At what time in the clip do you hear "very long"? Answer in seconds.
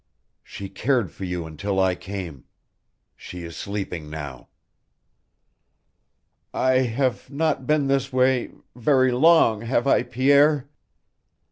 8.75-9.61